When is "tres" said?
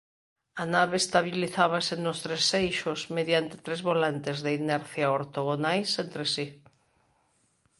2.25-2.43, 3.65-3.81